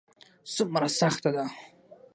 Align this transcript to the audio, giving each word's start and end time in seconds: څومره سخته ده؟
څومره 0.53 0.87
سخته 0.99 1.29
ده؟ 1.35 1.45